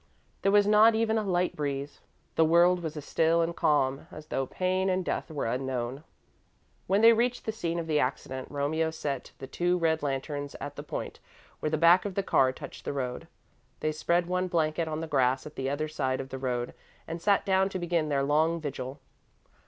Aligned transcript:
There 0.41 0.51
was 0.51 0.65
not 0.65 0.95
even 0.95 1.19
a 1.19 1.23
light 1.23 1.55
breeze 1.55 1.99
the 2.33 2.43
world 2.43 2.81
was 2.81 2.97
as 2.97 3.05
still 3.05 3.43
and 3.43 3.55
calm 3.55 4.07
as 4.09 4.25
though 4.25 4.47
pain 4.47 4.89
and 4.89 5.05
death 5.05 5.29
were 5.29 5.45
unknown. 5.45 6.03
When 6.87 7.01
they 7.01 7.13
reached 7.13 7.45
the 7.45 7.51
scene 7.51 7.77
of 7.77 7.85
the 7.85 7.99
accident, 7.99 8.47
Romeo 8.49 8.89
set 8.89 9.31
the 9.37 9.45
two 9.45 9.77
red 9.77 10.01
lanterns 10.01 10.55
at 10.59 10.75
the 10.75 10.81
point 10.81 11.19
where 11.59 11.69
the 11.69 11.77
back 11.77 12.03
of 12.05 12.15
the 12.15 12.23
car 12.23 12.51
touched 12.51 12.83
the 12.83 12.93
road. 12.93 13.27
They 13.81 13.91
spread 13.91 14.25
one 14.25 14.47
blanket 14.47 14.87
on 14.87 15.01
the 15.01 15.07
grass 15.07 15.45
at 15.45 15.53
the 15.55 15.69
other 15.69 15.87
side 15.87 16.19
of 16.19 16.29
the 16.29 16.39
road 16.39 16.73
and 17.07 17.21
sat 17.21 17.45
down 17.45 17.69
to 17.69 17.77
begin 17.77 18.09
their 18.09 18.23
long 18.23 18.59
vigil. 18.59 18.99